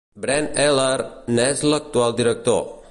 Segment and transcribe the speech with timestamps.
[0.23, 1.03] Brent Eller
[1.39, 2.63] n'és l'actual director.